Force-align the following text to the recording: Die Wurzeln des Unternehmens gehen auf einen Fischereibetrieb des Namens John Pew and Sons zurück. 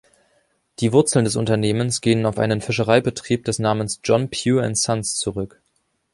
Die 0.79 0.93
Wurzeln 0.93 1.25
des 1.25 1.35
Unternehmens 1.35 2.01
gehen 2.01 2.25
auf 2.25 2.39
einen 2.39 2.59
Fischereibetrieb 2.59 3.45
des 3.45 3.59
Namens 3.59 3.99
John 4.03 4.29
Pew 4.31 4.57
and 4.59 4.75
Sons 4.75 5.19
zurück. 5.19 5.61